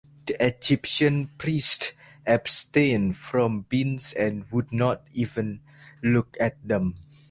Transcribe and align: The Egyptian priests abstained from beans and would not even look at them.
The 0.25 0.33
Egyptian 0.43 1.29
priests 1.37 1.91
abstained 2.25 3.17
from 3.17 3.67
beans 3.69 4.13
and 4.13 4.49
would 4.51 4.71
not 4.73 5.03
even 5.13 5.59
look 6.01 6.35
at 6.39 6.55
them. 6.67 6.97